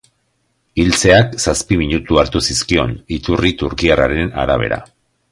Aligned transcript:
Hiltzeak 0.83 1.35
zazpi 1.43 1.77
minutu 1.81 2.17
hartu 2.21 2.41
zizkion, 2.53 2.95
iturri 3.19 3.53
turkiarraren 3.63 4.33
arabera. 4.45 4.81